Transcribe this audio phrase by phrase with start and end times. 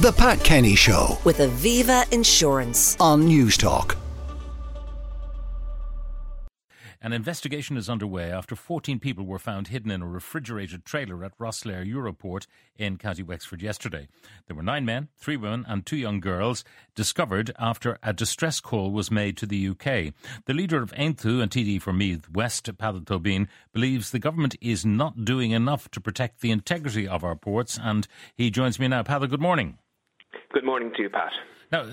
[0.00, 2.96] The Pat Kenny Show with Aviva Insurance.
[3.00, 3.96] on Newstalk.
[7.02, 11.36] An investigation is underway after 14 people were found hidden in a refrigerated trailer at
[11.36, 14.06] Rosslare Europort in County Wexford yesterday.
[14.46, 16.62] There were nine men, three women, and two young girls
[16.94, 20.14] discovered after a distress call was made to the UK.
[20.44, 24.86] The leader of Aontú and TD for Meath West, Peadar Tóibín, believes the government is
[24.86, 29.02] not doing enough to protect the integrity of our ports, and he joins me now.
[29.02, 29.76] Peadar, good morning.
[30.52, 31.32] Good morning to you, Pat.
[31.70, 31.84] Now,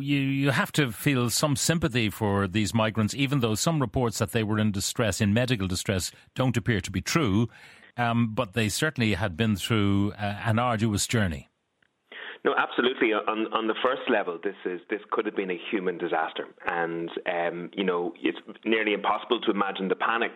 [0.00, 4.32] you, you have to feel some sympathy for these migrants, even though some reports that
[4.32, 7.48] they were in distress, in medical distress, don't appear to be true.
[7.96, 11.50] Um, but they certainly had been through uh, an arduous journey.
[12.42, 13.12] No, absolutely.
[13.12, 17.10] On on the first level, this is this could have been a human disaster, and
[17.26, 20.32] um, you know it's nearly impossible to imagine the panic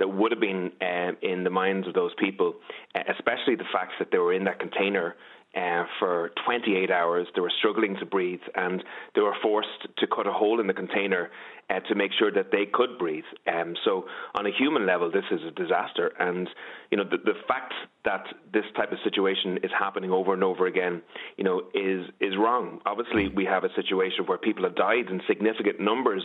[0.00, 2.54] that would have been uh, in the minds of those people,
[2.96, 5.14] uh, especially the fact that they were in that container
[5.56, 7.26] uh, for 28 hours.
[7.34, 8.82] They were struggling to breathe, and
[9.14, 11.30] they were forced to cut a hole in the container
[11.70, 13.24] uh, to make sure that they could breathe.
[13.46, 16.12] Um, so, on a human level, this is a disaster.
[16.18, 16.48] And
[16.90, 17.72] you know, the, the fact
[18.04, 21.02] that this type of situation is happening over and over again,
[21.36, 22.80] you know, is is wrong.
[22.84, 26.22] Obviously, we have a situation where people have died in significant numbers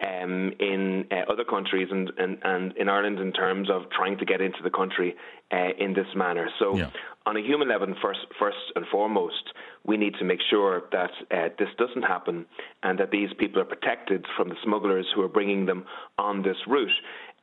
[0.00, 4.24] um, in uh, other countries and, and, and in Ireland in terms of trying to
[4.24, 5.14] get into the country
[5.52, 6.48] uh, in this manner.
[6.58, 6.90] So, Yeah.
[7.28, 9.52] On a human level, first, first and foremost,
[9.84, 12.46] we need to make sure that uh, this doesn't happen
[12.82, 15.84] and that these people are protected from the smugglers who are bringing them
[16.16, 16.88] on this route.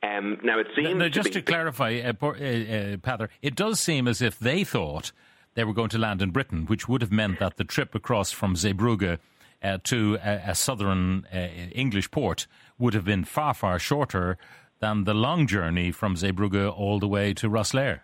[0.02, 3.78] Um, now, it seems Now, just to, to clarify, uh, uh, uh, Peadar, it does
[3.78, 5.12] seem as if they thought
[5.54, 8.32] they were going to land in Britain, which would have meant that the trip across
[8.32, 9.20] from Zeebrugge
[9.62, 11.36] uh, to a, a southern uh,
[11.72, 14.36] English port would have been far, far shorter
[14.80, 18.00] than the long journey from Zeebrugge all the way to Rosslare.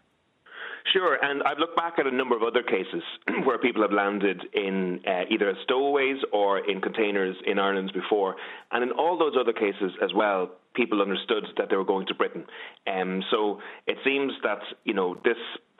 [0.92, 3.02] Sure, and I've looked back at a number of other cases
[3.44, 8.36] where people have landed in uh, either stowaways or in containers in Ireland before,
[8.72, 12.14] and in all those other cases as well, people understood that they were going to
[12.14, 12.44] Britain.
[12.86, 15.36] Um, so it seems that you know this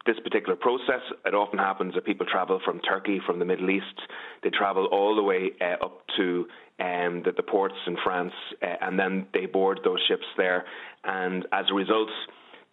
[0.07, 1.01] this particular process.
[1.25, 4.01] It often happens that people travel from Turkey, from the Middle East.
[4.43, 6.47] They travel all the way uh, up to
[6.81, 8.33] um, the, the ports in France,
[8.63, 10.65] uh, and then they board those ships there.
[11.05, 12.09] And as a result,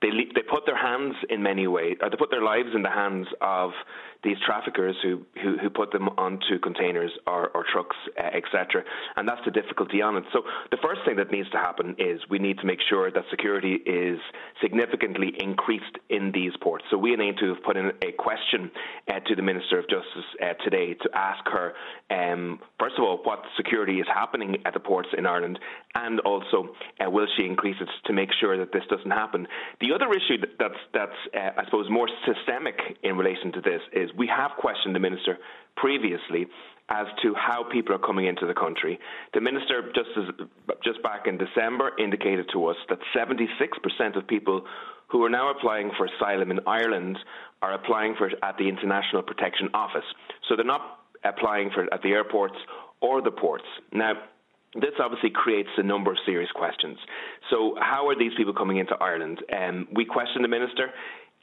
[0.02, 2.90] they they put their hands in many ways, or they put their lives in the
[2.90, 3.72] hands of
[4.24, 8.84] these traffickers who who, who put them onto containers or, or trucks, uh, etc.
[9.16, 10.24] And that's the difficulty on it.
[10.34, 13.24] So the first thing that needs to happen is we need to make sure that
[13.30, 14.20] security is
[14.62, 16.86] significantly increased in these ports.
[16.90, 18.72] So we in to have put in a question
[19.08, 21.74] uh, to the Minister of Justice uh, today to ask her,
[22.10, 25.60] um, first of all, what security is happening at the ports in Ireland,
[25.96, 26.70] and also
[27.02, 29.48] will she increase it to make sure that this doesn't happen.
[29.82, 34.28] The other issue that's that's I suppose more systemic in relation to this is we
[34.28, 35.38] have questioned the minister
[35.76, 36.48] previously
[36.90, 39.00] as to how people are coming into the country.
[39.34, 40.48] The minister just as,
[40.84, 44.66] just back in December indicated to us that 76% of people
[45.08, 47.18] who are now applying for asylum in Ireland
[47.62, 50.06] are applying for it at the International Protection Office.
[50.48, 52.56] So they're not applying for it at the airports
[53.02, 53.66] or the ports.
[53.92, 54.14] Now
[54.76, 56.98] this obviously creates a number of serious questions.
[57.50, 59.40] So, how are these people coming into Ireland?
[59.52, 60.92] Um, we questioned the minister.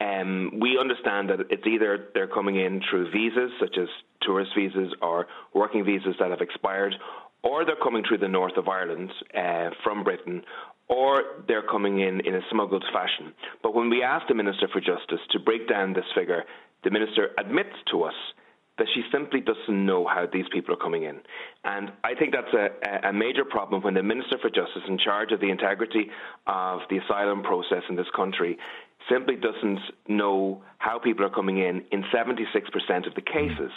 [0.01, 3.89] Um, we understand that it's either they're coming in through visas, such as
[4.23, 6.95] tourist visas or working visas that have expired,
[7.43, 10.43] or they're coming through the north of Ireland uh, from Britain,
[10.89, 13.33] or they're coming in in a smuggled fashion.
[13.62, 16.45] But when we asked the Minister for Justice to break down this figure,
[16.84, 18.15] the Minister admits to us
[18.78, 21.19] that she simply doesn't know how these people are coming in.
[21.65, 25.33] And I think that's a, a major problem when the Minister for Justice, in charge
[25.33, 26.11] of the integrity
[26.47, 28.59] of the asylum process in this country,
[29.11, 33.71] simply doesn't know how people are coming in in 76% of the cases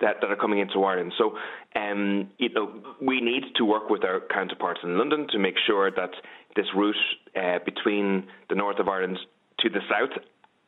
[0.00, 1.12] that, that are coming into Ireland.
[1.18, 1.36] So,
[1.76, 5.90] um, you know, we need to work with our counterparts in London to make sure
[5.90, 6.10] that
[6.56, 6.96] this route
[7.36, 9.18] uh, between the north of Ireland
[9.60, 10.22] to the south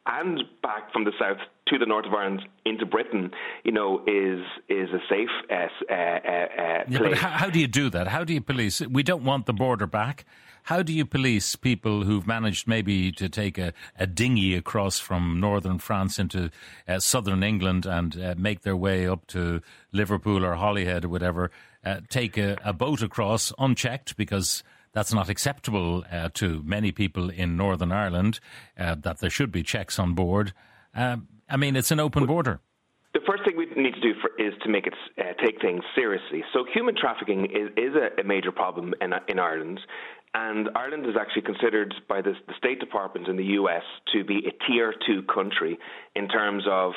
[0.06, 3.30] and back from the south to the north of Ireland into Britain,
[3.64, 7.10] you know, is is a safe uh, uh, uh, uh, Yeah, place.
[7.10, 8.08] but how, how do you do that?
[8.08, 8.80] How do you police?
[8.80, 10.24] We don't want the border back.
[10.64, 15.40] How do you police people who've managed maybe to take a, a dinghy across from
[15.40, 16.50] northern France into
[16.86, 19.60] uh, southern England and uh, make their way up to
[19.92, 21.50] Liverpool or Holyhead or whatever?
[21.84, 27.30] Uh, take a, a boat across unchecked because that's not acceptable uh, to many people
[27.30, 28.40] in Northern Ireland.
[28.78, 30.52] Uh, that there should be checks on board.
[30.94, 32.60] Um I mean, it's an open border.
[33.12, 35.84] The first thing we need to do for, is to make it uh, take things
[35.94, 36.42] seriously.
[36.54, 39.80] So human trafficking is, is a, a major problem in, in Ireland,
[40.32, 43.82] and Ireland is actually considered by the, the State Department in the US
[44.14, 45.78] to be a tier two country
[46.14, 46.94] in terms of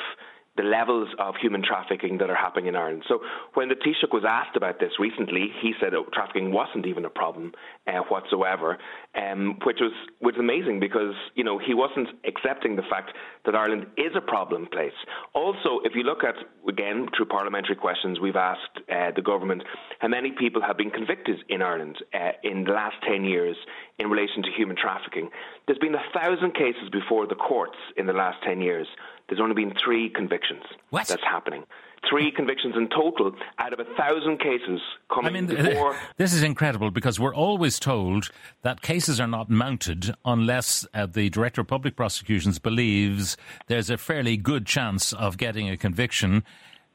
[0.56, 3.04] the levels of human trafficking that are happening in Ireland.
[3.08, 3.20] So
[3.54, 7.10] when the Taoiseach was asked about this recently, he said oh, trafficking wasn't even a
[7.10, 7.52] problem
[7.86, 8.78] uh, whatsoever,
[9.14, 13.12] um, which was was amazing because you know he wasn't accepting the fact
[13.44, 14.96] that Ireland is a problem place.
[15.34, 16.36] Also, if you look at
[16.68, 19.62] again through parliamentary questions, we've asked uh, the government
[19.98, 23.56] how many people have been convicted in Ireland uh, in the last ten years
[23.98, 25.30] in relation to human trafficking.
[25.66, 28.86] There's been a thousand cases before the courts in the last ten years.
[29.28, 30.62] There's only been three convictions.
[30.90, 31.08] What?
[31.08, 31.64] That's happening.
[32.08, 34.80] Three convictions in total out of a thousand cases
[35.12, 35.98] coming I mean, before.
[36.16, 38.30] This is incredible because we're always told
[38.62, 43.36] that cases are not mounted unless uh, the Director of Public Prosecutions believes
[43.66, 46.44] there's a fairly good chance of getting a conviction.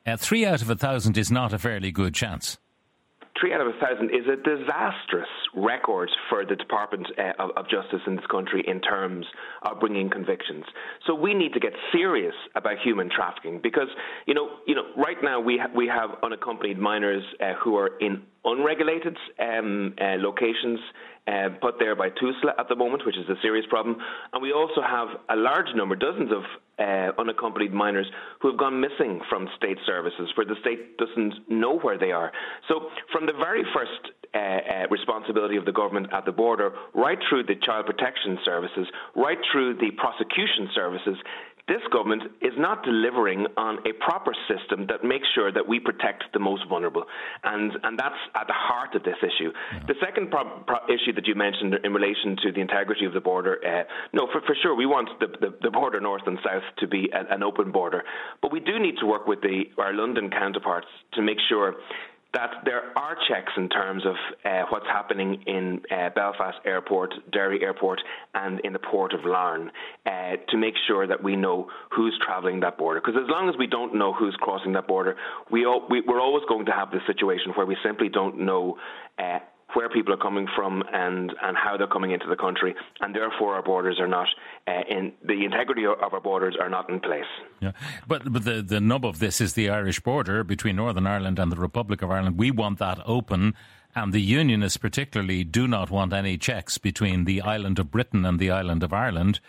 [0.06, 2.58] Uh, three out of a thousand is not a fairly good chance
[3.42, 7.66] three out of a thousand is a disastrous record for the Department uh, of, of,
[7.68, 9.26] Justice in this country in terms
[9.64, 10.64] of bringing convictions.
[11.08, 13.88] So we need to get serious about human trafficking because
[14.28, 17.98] you know, you know, right now we ha- we have unaccompanied minors uh, who are
[18.00, 20.80] in unregulated um, uh, locations
[21.28, 23.98] uh, put there by TUSLA at the moment, which is a serious problem.
[24.34, 26.44] And we also have a large number, dozens of
[26.80, 28.08] uh, unaccompanied minors
[28.42, 32.32] who have gone missing from state services, where the state doesn't know where they are.
[32.68, 37.20] So, from the very first uh, uh, responsibility of the government at the border, right
[37.30, 41.18] through the child protection services, right through the prosecution services,
[41.72, 46.26] this government is not delivering on a proper system that makes sure that we protect
[46.34, 47.06] the most vulnerable.
[47.46, 49.52] And, and that's at the heart of this issue.
[49.56, 49.80] Yeah.
[49.88, 53.22] The second pro- pro- issue that you mentioned in relation to the integrity of the
[53.22, 56.64] border, uh, no, for, for sure, we want the, the, the, border north and south
[56.80, 58.04] to be a, an open border.
[58.42, 61.76] But we do need to work with the, our London counterparts to make sure
[62.34, 67.62] that there are checks in terms of uh, what's happening in uh, Belfast Airport, Derry
[67.62, 68.02] Airport,
[68.34, 69.70] and in the port of Larne
[70.06, 73.02] uh, to make sure that we know who's travelling that border.
[73.02, 75.18] Because as long as we don't know who's crossing that border,
[75.50, 78.78] we, all, we, are always going to have this situation where we simply don't know
[79.20, 79.40] uh,
[79.74, 83.56] where people are coming from and, and how they're coming into the country, and therefore
[83.56, 84.28] our borders are not
[84.68, 87.24] uh, in the integrity of our borders are not in place.
[87.60, 87.72] Yeah,
[88.08, 91.52] but but the the nub of this is the Irish border between Northern Ireland and
[91.52, 92.38] the Republic of Ireland.
[92.38, 93.54] We want that open.
[93.96, 98.40] And the Unionists, particularly, do not want any checks between the island of Britain and
[98.40, 99.40] the island of Ireland.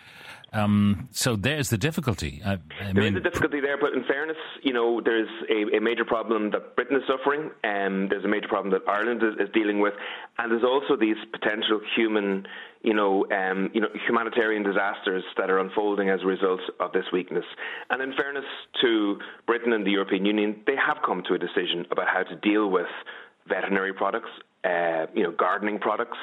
[0.53, 2.41] Um, so there's the difficulty.
[2.45, 5.77] I, I there mean, is a difficulty there, but in fairness, you know, there's a,
[5.77, 9.47] a major problem that Britain is suffering, and there's a major problem that Ireland is,
[9.47, 9.93] is dealing with,
[10.37, 12.45] and there's also these potential human,
[12.83, 17.05] you know, um, you know, humanitarian disasters that are unfolding as a result of this
[17.11, 17.45] weakness.
[17.89, 18.45] And in fairness
[18.81, 19.17] to
[19.47, 22.69] Britain and the European Union, they have come to a decision about how to deal
[22.69, 22.85] with
[23.47, 24.29] veterinary products,
[24.63, 26.17] uh, you know, gardening products,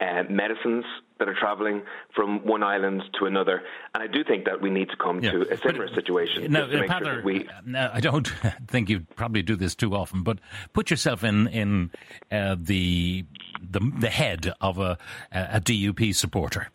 [0.00, 0.84] uh, medicines
[1.18, 1.82] that are travelling
[2.14, 3.62] from one island to another.
[3.94, 5.30] And I do think that we need to come yeah.
[5.30, 6.50] to a similar but, situation.
[6.50, 7.48] Now, sure we...
[7.76, 8.26] I don't
[8.68, 10.38] think you probably do this too often, but
[10.72, 11.90] put yourself in in
[12.32, 13.24] uh, the,
[13.62, 14.98] the the head of a,
[15.30, 16.70] a DUP supporter,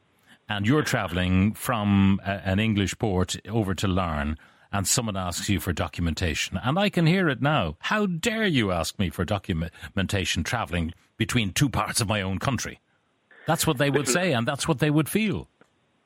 [0.48, 4.38] and you're travelling from a, an English port over to Larne
[4.72, 6.60] and someone asks you for documentation.
[6.64, 7.78] And I can hear it now.
[7.80, 12.80] How dare you ask me for documentation travelling between two parts of my own country?
[13.48, 15.48] That's what they would say, and that's what they would feel.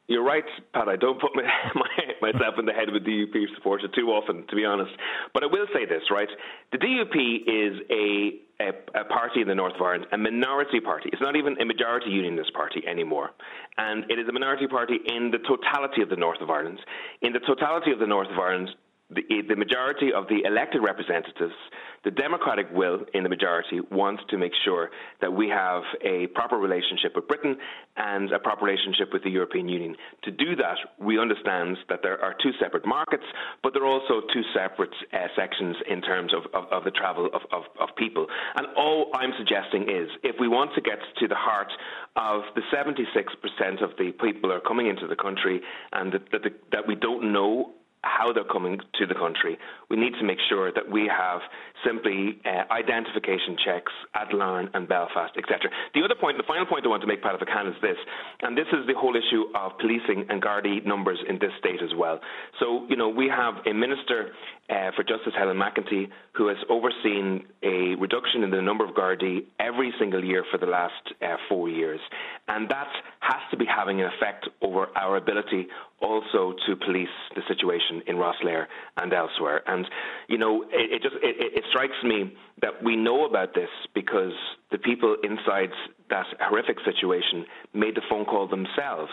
[0.07, 0.89] You're right, Pat.
[0.89, 1.43] I don't put my,
[1.75, 4.91] my, myself in the head of a DUP supporter too often, to be honest.
[5.33, 6.27] But I will say this, right?
[6.71, 7.15] The DUP
[7.47, 11.09] is a, a, a, party in the north of Ireland, a minority party.
[11.13, 13.31] It's not even a majority unionist party anymore.
[13.77, 16.79] And it is a minority party in the totality of the north of Ireland.
[17.21, 18.69] In the totality of the north of Ireland,
[19.09, 21.55] the, the majority of the elected representatives,
[22.03, 24.89] the democratic will in the majority wants to make sure
[25.21, 27.57] that we have a proper relationship with Britain
[27.95, 29.95] and a proper relationship with the European Union.
[30.23, 33.23] To do that, we understand that there are two separate markets,
[33.61, 37.27] but there are also two separate uh, sections in terms of, of, of the travel
[37.33, 38.27] of, of, of people.
[38.55, 41.71] And all I'm suggesting is if we want to get to the heart
[42.15, 46.49] of the 76% of the people are coming into the country and that, that, the,
[46.71, 49.57] that we don't know how they're coming to the country.
[49.93, 51.41] We need to make sure that we have
[51.85, 55.69] simply uh, identification checks at Larne and Belfast, etc.
[55.93, 57.75] The other point, the final point I want to make, Pat, if I can, is
[57.79, 57.97] this,
[58.41, 61.93] and this is the whole issue of policing and Gardaí numbers in this state as
[61.95, 62.19] well.
[62.59, 64.33] So, you know, we have a Minister
[64.67, 69.45] uh, for Justice, Helen McEntee, who has overseen a reduction in the number of Gardaí
[69.59, 71.99] every single year for the last uh, four years.
[72.47, 75.67] And that has to be having an effect over our ability
[76.01, 78.65] also to police the situation in Rosslare
[78.97, 79.61] and elsewhere.
[79.67, 79.82] And,
[80.27, 84.33] you know, it, it just it, it strikes me that we know about this because
[84.71, 85.69] the people inside
[86.09, 89.11] that horrific situation made the phone call themselves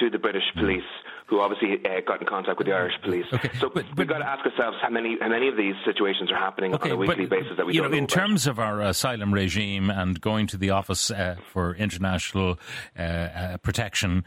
[0.00, 0.82] to the British police
[1.26, 3.26] who obviously uh, got in contact with the Irish police.
[3.32, 6.30] Okay, so but, we've got to ask ourselves how many how many of these situations
[6.30, 8.08] are happening okay, on a weekly but, basis that we you know in about.
[8.08, 12.58] terms of our asylum regime and going to the Office uh, for International
[12.98, 14.24] uh, uh, Protection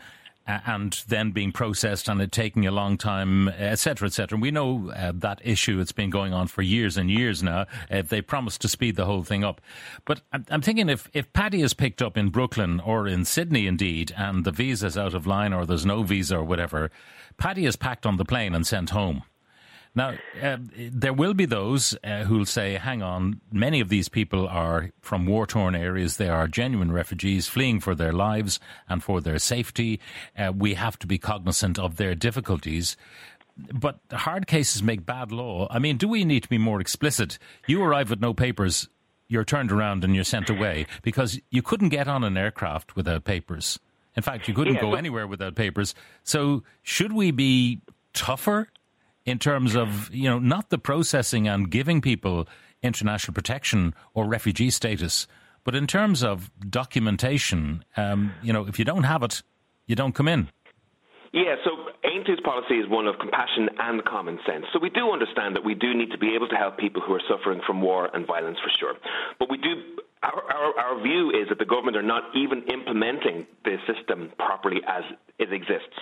[0.65, 4.37] and then being processed and it taking a long time, etc., etc.
[4.39, 5.79] We know uh, that issue.
[5.79, 7.65] It's been going on for years and years now.
[7.91, 9.61] Uh, they promised to speed the whole thing up.
[10.05, 13.67] But I'm, I'm, thinking if, if Paddy is picked up in Brooklyn or in Sydney,
[13.67, 16.89] indeed, and the visa's out of line or there's no visa or whatever,
[17.37, 19.23] Paddy is packed on the plane and sent home.
[19.95, 24.47] Now, uh, there will be those uh, who'll say, hang on, many of these people
[24.47, 26.17] are from war torn areas.
[26.17, 29.99] They are genuine refugees fleeing for their lives and for their safety.
[30.37, 32.97] Uh, we have to be cognizant of their difficulties.
[33.73, 35.67] But hard cases make bad law.
[35.69, 37.39] I mean, do we need to be more explicit?
[37.67, 38.87] You arrive with no papers,
[39.27, 43.25] you're turned around and you're sent away because you couldn't get on an aircraft without
[43.25, 43.79] papers.
[44.15, 45.93] In fact, you couldn't yeah, go anywhere without papers.
[46.23, 47.81] So, should we be
[48.13, 48.69] tougher
[49.29, 52.47] in terms of, you know, not the processing and giving people
[52.81, 55.27] international protection or refugee status,
[55.63, 59.43] but in terms of documentation, um, you know, if you don't have it,
[59.87, 60.49] you don't come in.
[61.31, 61.71] Yeah, so
[62.03, 64.65] Aontú's policy is one of compassion and common sense.
[64.73, 67.13] So we do understand that we do need to be able to help people who
[67.13, 68.95] are suffering from war and violence for sure.
[69.37, 73.47] But we do our, our, our, view is that the government are not even implementing
[73.63, 75.03] the system properly as
[75.39, 75.95] it exists.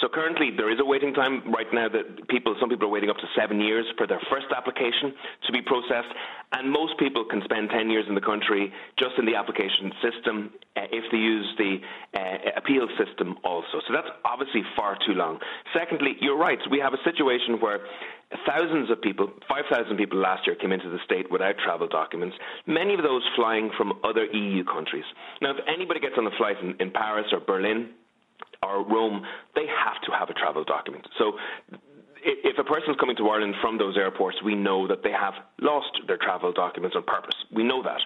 [0.00, 3.08] So currently, there is a waiting time right now that people, some people are waiting
[3.08, 5.14] up to seven years for their first application
[5.46, 6.12] to be processed,
[6.52, 10.52] and most people can spend 10 years in the country just in the application system
[10.76, 11.80] uh, if they use the
[12.12, 13.80] uh, appeal system also.
[13.88, 15.38] So that's obviously far too long.
[15.72, 16.58] Secondly, you're right.
[16.70, 17.80] We have a situation where
[18.46, 22.36] thousands of people, 5,000 people last year came into the state without travel documents,
[22.66, 25.04] many of those flying from other EU countries.
[25.40, 27.90] Now, if anybody gets on a flight in, in Paris or Berlin,
[28.62, 29.24] or Rome,
[29.54, 31.06] they have to have a travel document.
[31.18, 31.32] So
[32.24, 35.34] if a person is coming to Ireland from those airports, we know that they have
[35.60, 37.34] lost their travel documents on purpose.
[37.52, 38.00] We know that.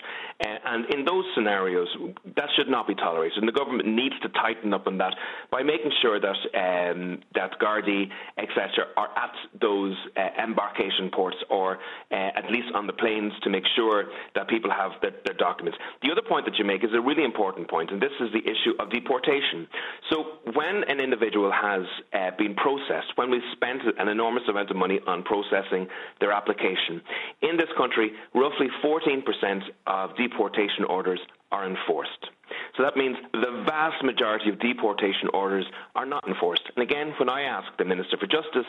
[0.66, 1.88] And in those scenarios,
[2.34, 3.38] that should not be tolerated.
[3.38, 5.14] And the government needs to tighten up on that
[5.50, 11.78] by making sure that um, that Gardaí, etc., are at those uh, embarkation ports or
[12.10, 15.78] uh, at least on the planes to make sure that people have their, their, documents.
[16.02, 18.40] The other point that you make is a really important point, and this is the
[18.40, 19.68] issue of deportation.
[20.10, 21.82] So when an individual has
[22.12, 25.86] uh, been processed, when we've spent an enormous amount of money on processing
[26.20, 27.02] their application.
[27.42, 30.16] In this country, roughly 14% of
[30.56, 31.20] deportation orders
[31.52, 32.30] are enforced.
[32.76, 36.62] So that means the vast majority of deportation orders are not enforced.
[36.76, 38.66] And again, when I ask the Minister for Justice,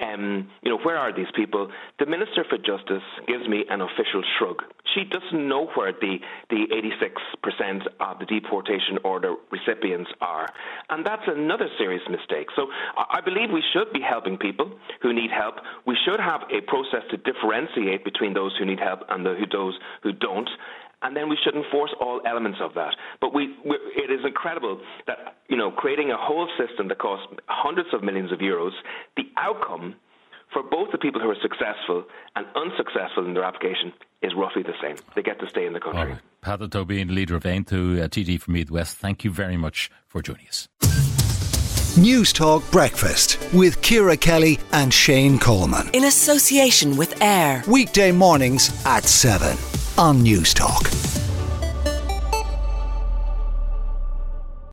[0.00, 1.70] um, you know, where are these people?
[1.98, 4.62] The Minister for Justice gives me an official shrug.
[4.94, 6.18] She doesn't know where the,
[6.50, 6.66] the
[7.50, 10.48] 86% of the deportation order recipients are.
[10.90, 12.48] And that's another serious mistake.
[12.54, 14.70] So I believe we should be helping people
[15.02, 15.56] who need help.
[15.86, 19.78] We should have a process to differentiate between those who need help and the, those
[20.02, 20.48] who don't
[21.02, 22.96] and then we should enforce all elements of that.
[23.20, 27.26] But we, we, it is incredible that you know creating a whole system that costs
[27.46, 28.72] hundreds of millions of euros,
[29.16, 29.94] the outcome
[30.52, 34.74] for both the people who are successful and unsuccessful in their application is roughly the
[34.80, 34.96] same.
[35.14, 36.12] They get to stay in the country.
[36.12, 36.20] Right.
[36.42, 40.22] Peadar Tóibín, leader of Aontú, uh, TD from Meath West, thank you very much for
[40.22, 40.68] joining us.
[41.96, 45.88] Newstalk Breakfast with Ciara Kelly and Shane Coleman.
[45.94, 47.62] In association with AIR.
[47.66, 49.56] Weekday mornings at 7
[49.98, 51.05] on Newstalk.